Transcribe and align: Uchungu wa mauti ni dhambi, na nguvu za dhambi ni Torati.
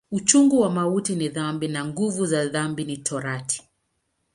Uchungu 0.11 0.59
wa 0.61 0.69
mauti 0.69 1.15
ni 1.15 1.29
dhambi, 1.29 1.67
na 1.67 1.85
nguvu 1.85 2.25
za 2.25 2.45
dhambi 2.45 2.85
ni 2.85 2.97
Torati. 2.97 3.67